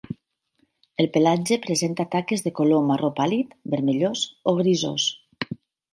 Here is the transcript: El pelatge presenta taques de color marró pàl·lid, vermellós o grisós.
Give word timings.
El 1.03 1.09
pelatge 1.17 1.57
presenta 1.67 2.07
taques 2.15 2.43
de 2.47 2.53
color 2.61 2.81
marró 2.87 3.11
pàl·lid, 3.21 3.55
vermellós 3.75 4.25
o 4.53 4.57
grisós. 4.63 5.07